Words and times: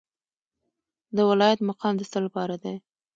د 1.15 1.17
ولایت 1.29 1.59
مقام 1.69 1.93
د 1.97 2.01
څه 2.11 2.19
لپاره 2.25 2.55
دی؟ 2.63 2.75